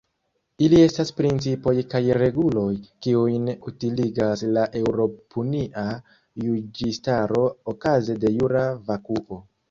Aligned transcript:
Ili 0.65 0.77
estas 0.83 1.09
principoj 1.17 1.73
kaj 1.89 1.99
reguloj, 2.17 2.69
kiujn 3.07 3.51
utiligas 3.71 4.43
la 4.55 4.63
eŭropunia 4.79 5.83
juĝistaro 6.45 7.43
okaze 7.75 8.17
de 8.25 8.33
"jura 8.39 8.65
vakuo". 8.89 9.39